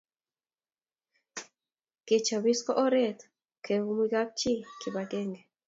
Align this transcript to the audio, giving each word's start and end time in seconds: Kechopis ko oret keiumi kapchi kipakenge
Kechopis 2.05 2.59
ko 2.65 2.71
oret 2.85 3.19
keiumi 3.63 4.05
kapchi 4.13 4.51
kipakenge 4.81 5.41